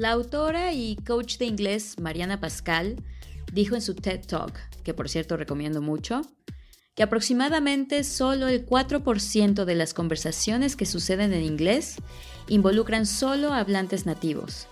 La 0.00 0.12
autora 0.12 0.72
y 0.72 0.96
coach 0.96 1.36
de 1.36 1.44
inglés 1.44 1.98
Mariana 1.98 2.40
Pascal 2.40 2.96
dijo 3.52 3.74
en 3.74 3.82
su 3.82 3.94
TED 3.94 4.24
Talk, 4.26 4.58
que 4.82 4.94
por 4.94 5.10
cierto 5.10 5.36
recomiendo 5.36 5.82
mucho, 5.82 6.22
que 6.94 7.02
aproximadamente 7.02 8.02
solo 8.02 8.48
el 8.48 8.64
4% 8.64 9.66
de 9.66 9.74
las 9.74 9.92
conversaciones 9.92 10.74
que 10.74 10.86
suceden 10.86 11.34
en 11.34 11.42
inglés 11.42 11.96
involucran 12.48 13.04
solo 13.04 13.52
hablantes 13.52 14.06
nativos. 14.06 14.68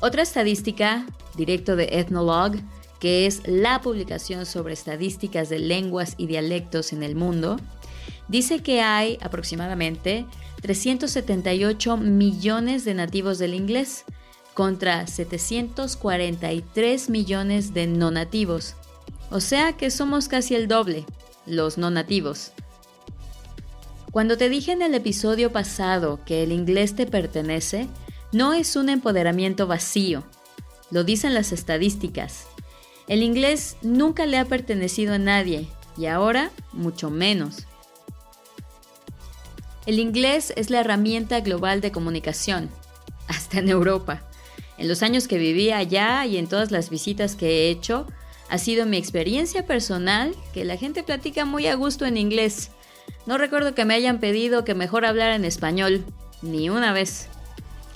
Otra 0.00 0.22
estadística, 0.22 1.04
directo 1.36 1.74
de 1.74 1.88
Ethnologue, 1.90 2.62
que 3.00 3.26
es 3.26 3.42
la 3.44 3.80
publicación 3.80 4.46
sobre 4.46 4.74
estadísticas 4.74 5.48
de 5.48 5.58
lenguas 5.58 6.14
y 6.16 6.28
dialectos 6.28 6.92
en 6.92 7.02
el 7.02 7.16
mundo, 7.16 7.56
dice 8.28 8.62
que 8.62 8.82
hay 8.82 9.18
aproximadamente 9.20 10.26
378 10.62 11.96
millones 11.96 12.84
de 12.84 12.94
nativos 12.94 13.38
del 13.38 13.54
inglés 13.54 14.04
contra 14.54 15.06
743 15.06 17.08
millones 17.08 17.72
de 17.72 17.86
no 17.86 18.10
nativos. 18.10 18.74
O 19.30 19.40
sea 19.40 19.74
que 19.74 19.90
somos 19.90 20.28
casi 20.28 20.54
el 20.54 20.68
doble, 20.68 21.06
los 21.46 21.78
no 21.78 21.90
nativos. 21.90 22.52
Cuando 24.10 24.36
te 24.36 24.48
dije 24.48 24.72
en 24.72 24.82
el 24.82 24.94
episodio 24.94 25.52
pasado 25.52 26.20
que 26.26 26.42
el 26.42 26.52
inglés 26.52 26.96
te 26.96 27.06
pertenece, 27.06 27.86
no 28.32 28.52
es 28.52 28.76
un 28.76 28.88
empoderamiento 28.88 29.66
vacío, 29.66 30.24
lo 30.90 31.04
dicen 31.04 31.32
las 31.32 31.52
estadísticas. 31.52 32.46
El 33.06 33.22
inglés 33.22 33.76
nunca 33.82 34.26
le 34.26 34.38
ha 34.38 34.44
pertenecido 34.44 35.14
a 35.14 35.18
nadie 35.18 35.68
y 35.96 36.06
ahora 36.06 36.50
mucho 36.72 37.10
menos. 37.10 37.66
El 39.86 39.98
inglés 39.98 40.52
es 40.56 40.70
la 40.70 40.80
herramienta 40.80 41.40
global 41.40 41.80
de 41.80 41.92
comunicación, 41.92 42.70
hasta 43.28 43.58
en 43.58 43.68
Europa. 43.68 44.22
En 44.78 44.88
los 44.88 45.02
años 45.02 45.28
que 45.28 45.38
viví 45.38 45.72
allá 45.72 46.24
y 46.26 46.38
en 46.38 46.48
todas 46.48 46.70
las 46.70 46.90
visitas 46.90 47.36
que 47.36 47.46
he 47.48 47.70
hecho, 47.70 48.06
ha 48.48 48.58
sido 48.58 48.86
mi 48.86 48.96
experiencia 48.96 49.66
personal 49.66 50.34
que 50.52 50.64
la 50.64 50.76
gente 50.76 51.02
platica 51.02 51.44
muy 51.44 51.66
a 51.66 51.74
gusto 51.74 52.06
en 52.06 52.16
inglés. 52.16 52.70
No 53.26 53.38
recuerdo 53.38 53.74
que 53.74 53.84
me 53.84 53.94
hayan 53.94 54.18
pedido 54.18 54.64
que 54.64 54.74
mejor 54.74 55.04
hablara 55.04 55.34
en 55.34 55.44
español, 55.44 56.04
ni 56.42 56.70
una 56.70 56.92
vez. 56.92 57.28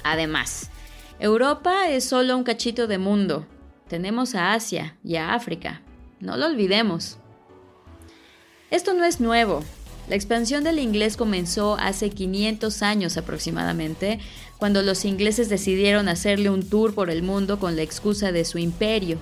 Además, 0.03 0.71
Europa 1.19 1.89
es 1.89 2.05
solo 2.05 2.37
un 2.37 2.45
cachito 2.45 2.87
de 2.87 2.99
mundo, 2.99 3.47
tenemos 3.89 4.35
a 4.35 4.55
Asia 4.55 4.97
y 5.05 5.17
a 5.17 5.35
África. 5.35 5.83
No 6.21 6.37
lo 6.37 6.47
olvidemos. 6.47 7.19
Esto 8.71 8.95
no 8.95 9.05
es 9.05 9.21
nuevo. 9.21 9.63
La 10.09 10.17
expansión 10.17 10.65
del 10.65 10.79
inglés 10.79 11.17
comenzó 11.17 11.77
hace 11.79 12.11
500 12.11 12.83
años 12.83 13.17
aproximadamente, 13.17 14.19
cuando 14.59 14.83
los 14.83 15.05
ingleses 15.05 15.49
decidieron 15.49 16.09
hacerle 16.09 16.51
un 16.51 16.69
tour 16.69 16.95
por 16.95 17.11
el 17.11 17.23
mundo 17.23 17.59
con 17.59 17.75
la 17.77 17.83
excusa 17.83 18.31
de 18.31 18.45
su 18.45 18.59
imperio. 18.59 19.19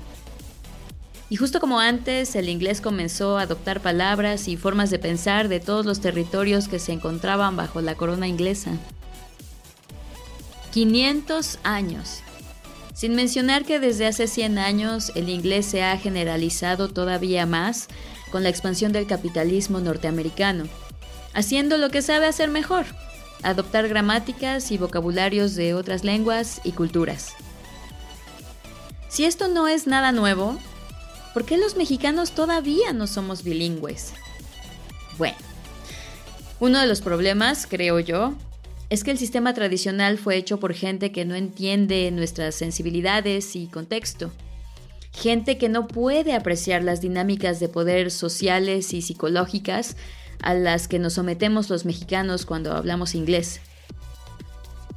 Y 1.30 1.36
justo 1.36 1.60
como 1.60 1.80
antes, 1.80 2.34
el 2.34 2.48
inglés 2.48 2.80
comenzó 2.80 3.38
a 3.38 3.42
adoptar 3.42 3.80
palabras 3.80 4.48
y 4.48 4.56
formas 4.56 4.90
de 4.90 4.98
pensar 4.98 5.48
de 5.48 5.60
todos 5.60 5.86
los 5.86 6.00
territorios 6.00 6.68
que 6.68 6.78
se 6.78 6.92
encontraban 6.92 7.56
bajo 7.56 7.80
la 7.80 7.94
corona 7.94 8.26
inglesa. 8.26 8.72
500 10.72 11.58
años. 11.62 12.20
Sin 12.92 13.14
mencionar 13.14 13.64
que 13.64 13.80
desde 13.80 14.06
hace 14.06 14.26
100 14.26 14.58
años 14.58 15.12
el 15.14 15.28
inglés 15.28 15.64
se 15.64 15.82
ha 15.82 15.96
generalizado 15.96 16.88
todavía 16.88 17.46
más 17.46 17.88
con 18.32 18.42
la 18.42 18.48
expansión 18.48 18.90
del 18.92 19.06
capitalismo 19.06 19.78
norteamericano, 19.78 20.64
haciendo 21.34 21.76
lo 21.76 21.90
que 21.90 22.02
sabe 22.02 22.26
hacer 22.26 22.48
mejor, 22.48 22.86
adoptar 23.42 23.88
gramáticas 23.88 24.72
y 24.72 24.78
vocabularios 24.78 25.54
de 25.54 25.74
otras 25.74 26.02
lenguas 26.02 26.60
y 26.64 26.72
culturas. 26.72 27.34
Si 29.08 29.24
esto 29.26 29.46
no 29.46 29.68
es 29.68 29.86
nada 29.86 30.10
nuevo, 30.10 30.58
¿por 31.34 31.44
qué 31.44 31.58
los 31.58 31.76
mexicanos 31.76 32.32
todavía 32.32 32.92
no 32.92 33.06
somos 33.06 33.44
bilingües? 33.44 34.14
Bueno, 35.18 35.36
uno 36.58 36.80
de 36.80 36.86
los 36.86 37.02
problemas, 37.02 37.66
creo 37.68 38.00
yo, 38.00 38.34
es 38.88 39.04
que 39.04 39.10
el 39.10 39.18
sistema 39.18 39.52
tradicional 39.52 40.16
fue 40.18 40.36
hecho 40.36 40.58
por 40.58 40.74
gente 40.74 41.12
que 41.12 41.24
no 41.24 41.34
entiende 41.34 42.10
nuestras 42.10 42.54
sensibilidades 42.54 43.56
y 43.56 43.66
contexto. 43.66 44.32
Gente 45.12 45.58
que 45.58 45.68
no 45.68 45.86
puede 45.86 46.34
apreciar 46.34 46.82
las 46.82 47.00
dinámicas 47.00 47.60
de 47.60 47.68
poder 47.68 48.10
sociales 48.10 48.92
y 48.94 49.02
psicológicas 49.02 49.96
a 50.42 50.54
las 50.54 50.88
que 50.88 50.98
nos 50.98 51.14
sometemos 51.14 51.70
los 51.70 51.84
mexicanos 51.84 52.46
cuando 52.46 52.72
hablamos 52.72 53.14
inglés. 53.14 53.60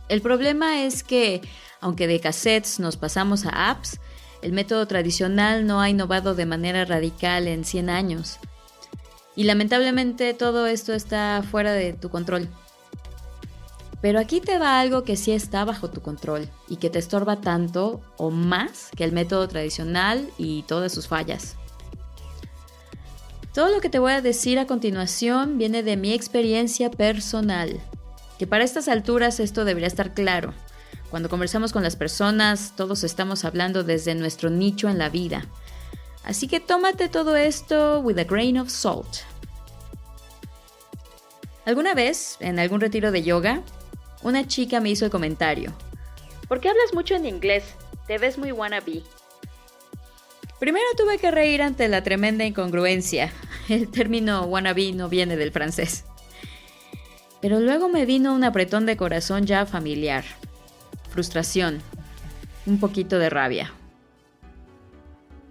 El 0.08 0.22
problema 0.22 0.84
es 0.84 1.04
que, 1.04 1.42
aunque 1.82 2.08
de 2.08 2.20
cassettes 2.20 2.80
nos 2.80 2.98
pasamos 2.98 3.46
a 3.46 3.72
apps, 3.72 4.00
el 4.42 4.52
método 4.52 4.88
tradicional 4.88 5.66
no 5.66 5.82
ha 5.82 5.90
innovado 5.90 6.36
de 6.36 6.46
manera 6.46 6.86
radical 6.86 7.48
en 7.48 7.66
100 7.66 7.90
años. 7.90 8.40
Y 9.36 9.44
lamentablemente 9.44 10.34
todo 10.34 10.68
esto 10.68 10.94
está 10.94 11.44
fuera 11.50 11.74
de 11.74 11.94
tu 11.94 12.10
control. 12.10 12.48
Pero 14.06 14.20
aquí 14.20 14.40
te 14.40 14.60
va 14.60 14.80
algo 14.80 15.04
que 15.04 15.16
sí 15.16 15.32
está 15.32 15.66
bajo 15.66 15.90
tu 15.90 16.00
control 16.00 16.48
y 16.68 16.76
que 16.76 16.92
te 16.92 17.00
estorba 17.00 17.42
tanto 17.42 18.02
o 18.18 18.30
más 18.30 18.92
que 18.96 19.04
el 19.04 19.12
método 19.12 19.48
tradicional 19.48 20.30
y 20.38 20.62
todas 20.62 20.92
sus 20.92 21.08
fallas. 21.08 21.56
Todo 23.52 23.72
lo 23.72 23.82
que 23.82 23.90
te 23.90 23.98
voy 23.98 24.12
a 24.12 24.22
decir 24.22 24.60
a 24.60 24.68
continuación 24.68 25.58
viene 25.58 25.82
de 25.82 25.98
mi 25.98 26.14
experiencia 26.14 26.92
personal, 26.92 27.80
que 28.38 28.46
para 28.46 28.64
estas 28.64 28.90
alturas 28.90 29.40
esto 29.40 29.66
debería 29.66 29.88
estar 29.88 30.14
claro. 30.14 30.54
Cuando 31.10 31.28
conversamos 31.28 31.74
con 31.74 31.82
las 31.82 31.96
personas, 31.96 32.74
todos 32.76 33.04
estamos 33.04 33.44
hablando 33.44 33.84
desde 33.84 34.14
nuestro 34.14 34.52
nicho 34.52 34.88
en 34.88 35.00
la 35.00 35.10
vida. 35.10 35.48
Así 36.24 36.48
que 36.48 36.60
tómate 36.60 37.10
todo 37.10 37.36
esto 37.36 38.02
with 38.02 38.20
a 38.20 38.24
grain 38.24 38.60
of 38.60 38.70
salt. 38.70 39.22
¿Alguna 41.66 41.96
vez, 41.96 42.38
en 42.42 42.60
algún 42.60 42.80
retiro 42.80 43.12
de 43.12 43.24
yoga, 43.24 43.64
una 44.26 44.48
chica 44.48 44.80
me 44.80 44.90
hizo 44.90 45.06
el 45.06 45.12
comentario. 45.12 45.72
¿Por 46.48 46.60
qué 46.60 46.70
hablas 46.70 46.96
mucho 46.96 47.14
en 47.14 47.28
inglés? 47.28 47.76
Te 48.08 48.18
ves 48.18 48.40
muy 48.40 48.52
wannabe. 48.52 49.04
Primero 50.60 50.86
tuve 50.98 51.20
que 51.20 51.30
reír 51.30 51.62
ante 51.62 51.88
la 51.88 52.04
tremenda 52.04 52.44
incongruencia. 52.44 53.32
El 53.70 53.88
término 53.88 54.42
wannabe 54.46 54.94
no 54.94 55.10
viene 55.10 55.38
del 55.38 55.52
francés. 55.52 56.06
Pero 57.40 57.60
luego 57.60 57.88
me 57.88 58.08
vino 58.08 58.34
un 58.34 58.44
apretón 58.44 58.88
de 58.88 58.98
corazón 58.98 59.46
ya 59.46 59.68
familiar. 59.68 60.24
Frustración. 61.12 61.84
Un 62.66 62.80
poquito 62.80 63.20
de 63.20 63.30
rabia. 63.30 63.74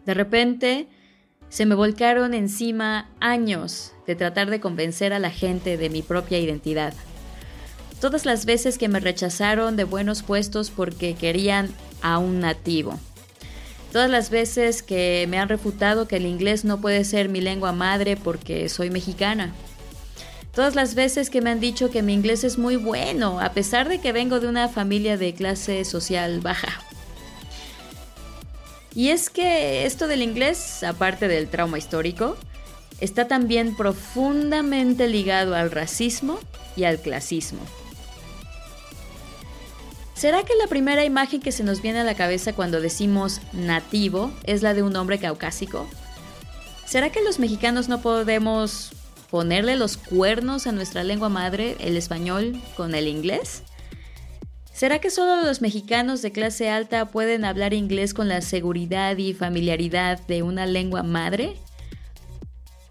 De 0.05 0.15
repente, 0.15 0.89
se 1.49 1.65
me 1.65 1.77
volcaron 1.77 2.34
encima 2.34 3.09
años 3.21 3.93
de 4.09 4.17
tratar 4.17 4.51
de 4.51 4.59
convencer 4.59 5.13
a 5.13 5.21
la 5.21 5.31
gente 5.31 5.77
de 5.77 5.91
mi 5.91 6.03
propia 6.03 6.41
identidad 6.41 6.93
todas 8.04 8.26
las 8.26 8.44
veces 8.44 8.76
que 8.76 8.88
me 8.88 9.00
rechazaron 9.00 9.76
de 9.76 9.84
buenos 9.84 10.22
puestos 10.22 10.69
porque 10.69 11.15
querían 11.15 11.70
a 12.03 12.19
un 12.19 12.38
nativo. 12.38 13.00
Todas 13.92 14.10
las 14.10 14.28
veces 14.28 14.82
que 14.82 15.25
me 15.31 15.38
han 15.38 15.48
refutado 15.48 16.06
que 16.06 16.16
el 16.16 16.26
inglés 16.26 16.66
no 16.66 16.82
puede 16.82 17.03
ser 17.04 17.31
mi 17.31 17.41
lengua 17.41 17.72
madre 17.72 18.19
porque 18.19 18.69
soy 18.69 18.91
mexicana. 18.91 19.54
Todas 20.54 20.75
las 20.75 20.94
veces 20.94 21.31
que 21.31 21.41
me 21.41 21.48
han 21.48 21.60
dicho 21.60 21.91
que 21.91 22.03
mi 22.03 22.12
inglés 22.12 22.44
es 22.44 22.59
muy 22.59 22.76
bueno, 22.76 23.41
a 23.41 23.53
pesar 23.53 23.88
de 23.88 23.98
que 24.03 24.12
vengo 24.12 24.38
de 24.38 24.48
una 24.48 24.69
familia 24.69 25.16
de 25.16 25.32
clase 25.32 25.82
social 25.86 26.41
baja. 26.41 26.82
Y 28.94 29.09
es 29.09 29.31
que 29.31 29.86
esto 29.86 30.09
del 30.09 30.21
inglés, 30.21 30.82
aparte 30.82 31.26
del 31.26 31.48
trauma 31.48 31.78
histórico, 31.78 32.36
está 33.00 33.28
también 33.28 33.75
profundamente 33.75 35.09
ligado 35.09 35.54
al 35.54 35.71
racismo 35.71 36.38
y 36.76 36.84
al 36.84 37.00
clasismo. 37.00 37.60
¿Será 40.24 40.42
que 40.42 40.54
la 40.54 40.68
primera 40.68 41.04
imagen 41.04 41.42
que 41.42 41.53
se 41.53 41.65
nos 41.65 41.82
viene 41.82 42.00
a 42.00 42.03
la 42.03 42.15
cabeza 42.15 42.54
cuando 42.54 42.80
decimos 42.80 43.42
nativo 43.53 44.32
es 44.44 44.62
la 44.62 44.72
de 44.72 44.82
un 44.82 44.97
hombre 44.97 45.18
caucásico? 45.18 45.86
¿Será 46.86 47.12
que 47.12 47.22
los 47.22 47.38
mexicanos 47.38 47.91
no 47.91 48.00
podemos 48.00 48.92
ponerle 49.30 49.76
los 49.76 49.98
cuernos 49.98 50.66
a 50.66 50.72
nuestra 50.72 51.04
lengua 51.04 51.28
madre, 51.28 51.76
el 51.78 51.98
español, 51.98 52.59
con 52.74 52.94
el 52.94 53.06
inglés? 53.06 53.65
¿Será 54.72 54.98
que 54.98 55.10
solo 55.10 55.42
los 55.42 55.60
mexicanos 55.60 56.22
de 56.22 56.32
clase 56.32 56.71
alta 56.71 57.04
pueden 57.10 57.44
hablar 57.44 57.74
inglés 57.74 58.15
con 58.15 58.26
la 58.26 58.41
seguridad 58.41 59.18
y 59.18 59.34
familiaridad 59.34 60.21
de 60.26 60.42
una 60.42 60.65
lengua 60.65 61.03
madre? 61.03 61.59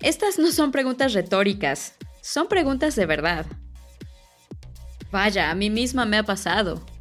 Estas 0.01 0.38
no 0.38 0.51
son 0.51 0.71
preguntas 0.71 1.13
retóricas, 1.13 1.95
son 2.21 2.47
preguntas 2.47 2.95
de 2.95 3.07
verdad. 3.07 3.47
Vaya, 5.12 5.50
a 5.50 5.56
mí 5.56 5.71
misma 5.71 6.06
me 6.06 6.18
ha 6.18 6.24
pasado. 6.24 6.93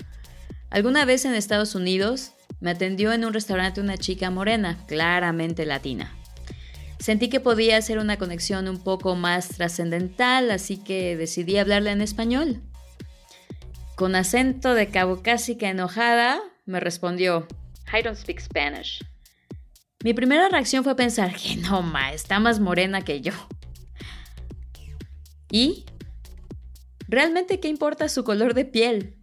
Alguna 0.72 1.04
vez 1.04 1.26
en 1.26 1.34
Estados 1.34 1.74
Unidos 1.74 2.32
me 2.60 2.70
atendió 2.70 3.12
en 3.12 3.26
un 3.26 3.34
restaurante 3.34 3.82
una 3.82 3.98
chica 3.98 4.30
morena, 4.30 4.78
claramente 4.88 5.66
latina. 5.66 6.16
Sentí 6.98 7.28
que 7.28 7.40
podía 7.40 7.76
hacer 7.76 7.98
una 7.98 8.16
conexión 8.16 8.66
un 8.68 8.82
poco 8.82 9.14
más 9.14 9.48
trascendental, 9.48 10.50
así 10.50 10.78
que 10.78 11.14
decidí 11.18 11.58
hablarle 11.58 11.90
en 11.90 12.00
español. 12.00 12.62
con 13.96 14.14
acento 14.16 14.72
de 14.74 14.88
caucásica 14.88 15.68
enojada, 15.68 16.40
me 16.64 16.80
respondió, 16.80 17.46
I 17.92 18.02
don't 18.02 18.16
speak 18.16 18.40
Spanish. 18.40 19.04
Mi 20.02 20.14
primera 20.14 20.48
reacción 20.48 20.84
fue 20.84 20.96
pensar 20.96 21.36
que 21.36 21.56
no, 21.56 21.82
ma, 21.82 22.14
está 22.14 22.40
más 22.40 22.60
morena 22.60 23.02
que 23.02 23.20
yo. 23.20 23.32
¿Y? 25.50 25.84
¿Realmente 27.08 27.60
qué 27.60 27.68
importa 27.68 28.08
su 28.08 28.24
color 28.24 28.54
de 28.54 28.64
piel? 28.64 29.21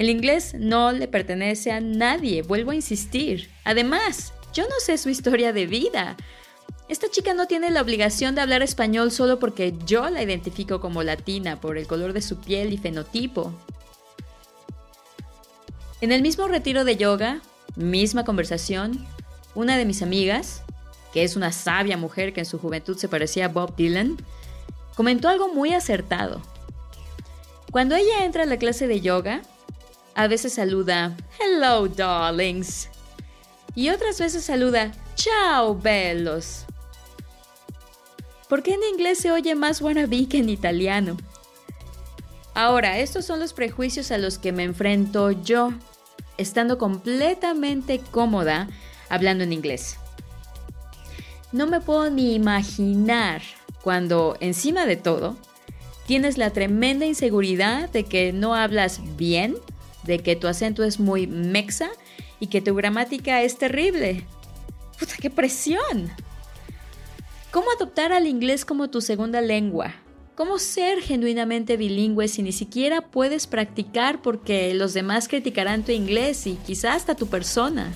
El 0.00 0.08
inglés 0.08 0.54
no 0.58 0.92
le 0.92 1.08
pertenece 1.08 1.72
a 1.72 1.82
nadie, 1.82 2.40
vuelvo 2.40 2.70
a 2.70 2.74
insistir. 2.74 3.50
Además, 3.64 4.32
yo 4.54 4.62
no 4.64 4.76
sé 4.78 4.96
su 4.96 5.10
historia 5.10 5.52
de 5.52 5.66
vida. 5.66 6.16
Esta 6.88 7.10
chica 7.10 7.34
no 7.34 7.46
tiene 7.46 7.70
la 7.70 7.82
obligación 7.82 8.34
de 8.34 8.40
hablar 8.40 8.62
español 8.62 9.10
solo 9.10 9.38
porque 9.38 9.74
yo 9.84 10.08
la 10.08 10.22
identifico 10.22 10.80
como 10.80 11.02
latina 11.02 11.60
por 11.60 11.76
el 11.76 11.86
color 11.86 12.14
de 12.14 12.22
su 12.22 12.38
piel 12.38 12.72
y 12.72 12.78
fenotipo. 12.78 13.52
En 16.00 16.12
el 16.12 16.22
mismo 16.22 16.48
retiro 16.48 16.86
de 16.86 16.96
yoga, 16.96 17.42
misma 17.76 18.24
conversación, 18.24 19.06
una 19.54 19.76
de 19.76 19.84
mis 19.84 20.00
amigas, 20.00 20.62
que 21.12 21.24
es 21.24 21.36
una 21.36 21.52
sabia 21.52 21.98
mujer 21.98 22.32
que 22.32 22.40
en 22.40 22.46
su 22.46 22.58
juventud 22.58 22.96
se 22.96 23.08
parecía 23.08 23.44
a 23.44 23.48
Bob 23.48 23.76
Dylan, 23.76 24.16
comentó 24.96 25.28
algo 25.28 25.52
muy 25.52 25.74
acertado. 25.74 26.40
Cuando 27.70 27.96
ella 27.96 28.24
entra 28.24 28.44
a 28.44 28.46
la 28.46 28.56
clase 28.56 28.86
de 28.86 29.02
yoga, 29.02 29.42
a 30.14 30.26
veces 30.26 30.54
saluda 30.54 31.16
Hello, 31.38 31.88
darlings. 31.88 32.88
Y 33.74 33.90
otras 33.90 34.18
veces 34.18 34.44
saluda 34.44 34.92
Ciao, 35.14 35.74
bellos. 35.74 36.64
¿Por 38.48 38.62
qué 38.62 38.74
en 38.74 38.80
inglés 38.92 39.18
se 39.18 39.30
oye 39.30 39.54
más 39.54 39.80
wannabe 39.80 40.26
que 40.28 40.38
en 40.38 40.48
italiano? 40.48 41.16
Ahora, 42.54 42.98
estos 42.98 43.24
son 43.24 43.38
los 43.38 43.52
prejuicios 43.52 44.10
a 44.10 44.18
los 44.18 44.38
que 44.38 44.52
me 44.52 44.64
enfrento 44.64 45.30
yo, 45.30 45.72
estando 46.36 46.76
completamente 46.76 48.00
cómoda 48.10 48.68
hablando 49.08 49.44
en 49.44 49.52
inglés. 49.52 49.96
No 51.52 51.66
me 51.66 51.80
puedo 51.80 52.10
ni 52.10 52.34
imaginar 52.34 53.42
cuando, 53.82 54.36
encima 54.40 54.84
de 54.86 54.96
todo, 54.96 55.36
tienes 56.06 56.38
la 56.38 56.50
tremenda 56.50 57.06
inseguridad 57.06 57.88
de 57.90 58.04
que 58.04 58.32
no 58.32 58.54
hablas 58.54 59.00
bien 59.16 59.56
de 60.04 60.18
que 60.20 60.36
tu 60.36 60.46
acento 60.46 60.84
es 60.84 60.98
muy 60.98 61.26
mexa 61.26 61.90
y 62.38 62.46
que 62.46 62.60
tu 62.60 62.74
gramática 62.74 63.42
es 63.42 63.58
terrible. 63.58 64.24
¡Puta, 64.98 65.14
qué 65.20 65.30
presión! 65.30 66.10
¿Cómo 67.50 67.70
adoptar 67.72 68.12
al 68.12 68.26
inglés 68.26 68.64
como 68.64 68.90
tu 68.90 69.00
segunda 69.00 69.40
lengua? 69.40 69.94
¿Cómo 70.36 70.58
ser 70.58 71.00
genuinamente 71.02 71.76
bilingüe 71.76 72.28
si 72.28 72.42
ni 72.42 72.52
siquiera 72.52 73.02
puedes 73.02 73.46
practicar 73.46 74.22
porque 74.22 74.72
los 74.72 74.94
demás 74.94 75.28
criticarán 75.28 75.84
tu 75.84 75.92
inglés 75.92 76.46
y 76.46 76.54
quizás 76.54 76.96
hasta 76.96 77.14
tu 77.14 77.26
persona? 77.26 77.92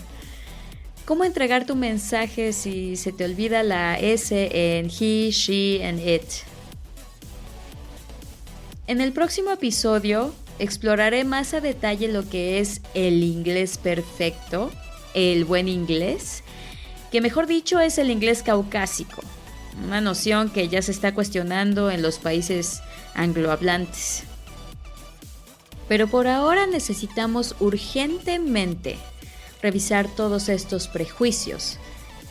¿Cómo 1.04 1.24
entregar 1.24 1.66
tu 1.66 1.76
mensaje 1.76 2.52
si 2.52 2.96
se 2.96 3.12
te 3.12 3.24
olvida 3.24 3.62
la 3.62 3.98
S 3.98 4.50
en 4.52 4.86
he, 4.86 5.30
she 5.30 5.86
and 5.86 6.00
it? 6.00 6.24
En 8.86 9.00
el 9.00 9.12
próximo 9.12 9.50
episodio 9.50 10.34
exploraré 10.58 11.24
más 11.24 11.54
a 11.54 11.60
detalle 11.60 12.08
lo 12.08 12.28
que 12.28 12.60
es 12.60 12.80
el 12.94 13.22
inglés 13.22 13.78
perfecto, 13.78 14.70
el 15.14 15.44
buen 15.44 15.68
inglés, 15.68 16.42
que 17.10 17.20
mejor 17.20 17.46
dicho 17.46 17.80
es 17.80 17.98
el 17.98 18.10
inglés 18.10 18.42
caucásico, 18.42 19.22
una 19.84 20.00
noción 20.00 20.50
que 20.50 20.68
ya 20.68 20.82
se 20.82 20.92
está 20.92 21.14
cuestionando 21.14 21.90
en 21.90 22.02
los 22.02 22.18
países 22.18 22.80
anglohablantes. 23.14 24.24
Pero 25.88 26.08
por 26.08 26.26
ahora 26.26 26.66
necesitamos 26.66 27.54
urgentemente 27.60 28.98
revisar 29.62 30.08
todos 30.08 30.48
estos 30.48 30.88
prejuicios, 30.88 31.78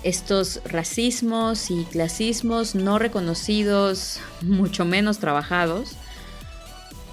estos 0.03 0.61
racismos 0.65 1.71
y 1.71 1.85
clasismos 1.85 2.75
no 2.75 2.99
reconocidos, 2.99 4.19
mucho 4.41 4.85
menos 4.85 5.19
trabajados, 5.19 5.95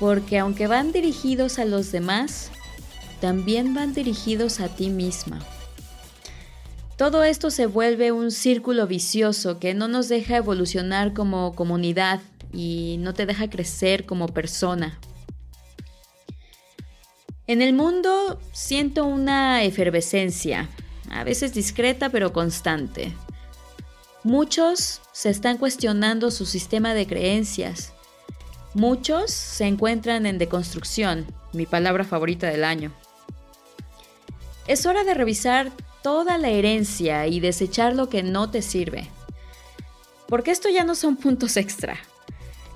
porque 0.01 0.39
aunque 0.39 0.67
van 0.67 0.91
dirigidos 0.91 1.59
a 1.59 1.67
los 1.67 1.93
demás, 1.93 2.51
también 3.21 3.75
van 3.75 3.93
dirigidos 3.93 4.59
a 4.59 4.69
ti 4.69 4.89
misma. 4.89 5.39
Todo 6.97 7.23
esto 7.23 7.51
se 7.51 7.67
vuelve 7.67 8.11
un 8.11 8.31
círculo 8.31 8.87
vicioso 8.87 9.59
que 9.59 9.75
no 9.75 9.89
nos 9.89 10.09
deja 10.09 10.39
evolucionar 10.39 11.13
como 11.13 11.55
comunidad 11.55 12.21
y 12.53 12.97
no 13.01 13.15
te 13.15 13.27
deja 13.27 13.49
crecer 13.49 14.07
como 14.07 14.27
persona. 14.29 14.99
En 17.47 17.63
el 17.63 17.73
mundo 17.73 18.39
siento 18.53 19.05
una 19.05 19.65
efervescencia, 19.65 20.69
a 21.11 21.25
veces 21.25 21.53
discreta 21.53 22.09
pero 22.09 22.33
constante. 22.33 23.13
Muchos 24.23 25.01
se 25.13 25.31
están 25.31 25.59
cuestionando 25.59 26.31
su 26.31 26.47
sistema 26.47 26.95
de 26.95 27.07
creencias, 27.07 27.93
Muchos 28.75 29.33
se 29.33 29.67
encuentran 29.67 30.27
en 30.27 30.39
deconstrucción, 30.39 31.27
mi 31.53 31.67
palabra 31.67 32.05
favorita 32.05 32.47
del 32.47 32.63
año. 32.63 32.93
Es 34.69 34.87
hora 34.87 35.03
de 35.03 35.15
revisar 35.15 35.73
toda 36.03 36.39
la 36.39 36.51
herencia 36.51 37.27
y 37.27 37.41
desechar 37.41 37.97
lo 37.97 38.09
que 38.09 38.23
no 38.23 38.49
te 38.49 38.63
sirve. 38.63 39.09
Porque 40.29 40.53
esto 40.53 40.69
ya 40.69 40.85
no 40.85 40.95
son 40.95 41.17
puntos 41.17 41.57
extra. 41.57 41.99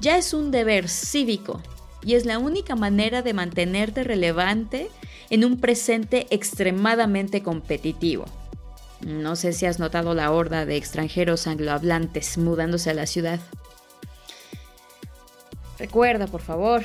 Ya 0.01 0.19
es 0.19 0.35
un 0.35 0.51
deber 0.51 0.89
cívico 0.89 1.63
y 2.03 2.15
es 2.15 2.27
la 2.27 2.39
única 2.39 2.75
manera 2.75 3.23
de 3.23 3.33
mantenerte 3.33 4.03
relevante 4.03 4.91
en 5.31 5.45
un 5.45 5.61
presente 5.61 6.27
extremadamente 6.31 7.45
competitivo. 7.45 8.25
No 9.01 9.37
sé 9.37 9.53
si 9.53 9.67
has 9.67 9.79
notado 9.79 10.15
la 10.15 10.33
horda 10.33 10.67
de 10.67 10.77
extranjeros 10.77 11.47
anglohablantes 11.47 12.37
mudándose 12.37 12.91
a 12.91 12.95
la 12.95 13.07
ciudad. 13.07 13.39
Recuerda, 15.79 16.27
por 16.27 16.41
favor, 16.41 16.83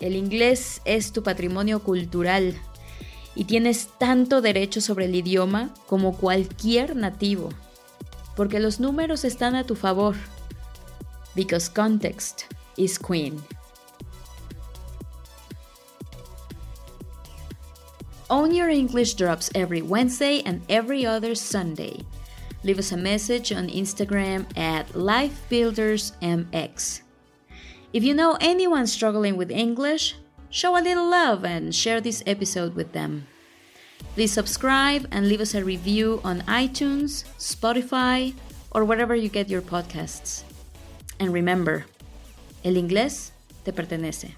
el 0.00 0.16
inglés 0.16 0.80
es 0.84 1.12
tu 1.12 1.22
patrimonio 1.22 1.82
cultural 1.82 2.54
y 3.34 3.44
tienes 3.44 3.88
tanto 3.98 4.40
derecho 4.40 4.80
sobre 4.80 5.06
el 5.06 5.14
idioma 5.14 5.74
como 5.86 6.16
cualquier 6.16 6.96
nativo, 6.96 7.50
porque 8.36 8.60
los 8.60 8.80
números 8.80 9.24
están 9.24 9.54
a 9.54 9.64
tu 9.64 9.74
favor. 9.74 10.14
Because 11.34 11.70
context 11.70 12.42
is 12.76 12.98
queen. 12.98 13.42
Own 18.28 18.54
Your 18.54 18.68
English 18.70 19.14
drops 19.14 19.50
every 19.54 19.82
Wednesday 19.82 20.42
and 20.46 20.62
every 20.68 21.04
other 21.04 21.34
Sunday. 21.34 22.04
Leave 22.64 22.78
us 22.78 22.92
a 22.92 22.96
message 22.96 23.52
on 23.52 23.68
Instagram 23.68 24.46
at 24.56 24.88
LifeBuildersMX. 24.94 27.02
If 27.92 28.02
you 28.02 28.14
know 28.14 28.38
anyone 28.40 28.86
struggling 28.86 29.36
with 29.36 29.50
English, 29.50 30.16
show 30.48 30.78
a 30.78 30.80
little 30.80 31.10
love 31.10 31.44
and 31.44 31.74
share 31.74 32.00
this 32.00 32.22
episode 32.26 32.74
with 32.74 32.92
them. 32.92 33.26
Please 34.14 34.32
subscribe 34.32 35.06
and 35.10 35.28
leave 35.28 35.42
us 35.42 35.54
a 35.54 35.62
review 35.62 36.22
on 36.24 36.40
iTunes, 36.42 37.24
Spotify, 37.36 38.32
or 38.70 38.86
wherever 38.86 39.14
you 39.14 39.28
get 39.28 39.50
your 39.50 39.60
podcasts. 39.60 40.42
And 41.20 41.34
remember, 41.34 41.84
el 42.64 42.74
inglés 42.74 43.32
te 43.64 43.72
pertenece. 43.72 44.32